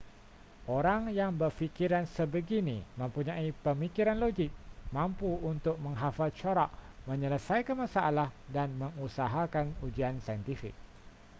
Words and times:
orang 0.77 1.01
yang 1.19 1.29
berfikiran 1.41 2.05
sebegini 2.15 2.77
mempunyai 2.99 3.49
pemikiran 3.65 4.17
logik 4.23 4.49
mampu 4.95 5.29
untuk 5.51 5.75
menghafal 5.85 6.29
corak 6.39 6.69
menyelesaikan 7.09 7.77
masalah 7.83 8.29
dan 8.55 8.69
mengusahakan 8.81 9.67
ujian 9.85 10.15
saintifik 10.25 10.73